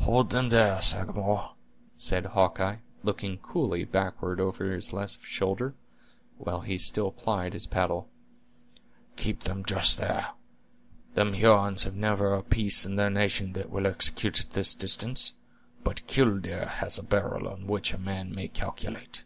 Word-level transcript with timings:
"Hold 0.00 0.28
them 0.28 0.50
there, 0.50 0.78
Sagamore," 0.82 1.54
said 1.96 2.26
Hawkeye, 2.26 2.80
looking 3.02 3.38
coolly 3.38 3.84
backward 3.86 4.38
over 4.38 4.68
this 4.68 4.92
left 4.92 5.22
shoulder, 5.24 5.72
while 6.36 6.60
he 6.60 6.76
still 6.76 7.10
plied 7.10 7.54
his 7.54 7.64
paddle; 7.64 8.06
"keep 9.16 9.44
them 9.44 9.64
just 9.64 9.96
there. 9.96 10.32
Them 11.14 11.32
Hurons 11.32 11.84
have 11.84 11.96
never 11.96 12.34
a 12.34 12.42
piece 12.42 12.84
in 12.84 12.96
their 12.96 13.08
nation 13.08 13.54
that 13.54 13.70
will 13.70 13.86
execute 13.86 14.38
at 14.38 14.52
this 14.52 14.74
distance; 14.74 15.32
but 15.82 16.06
'killdeer' 16.06 16.66
has 16.66 16.98
a 16.98 17.02
barrel 17.02 17.48
on 17.48 17.66
which 17.66 17.94
a 17.94 17.98
man 17.98 18.34
may 18.34 18.48
calculate." 18.48 19.24